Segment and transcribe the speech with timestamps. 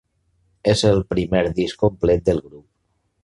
[0.71, 2.67] És el primer disc complet del grup.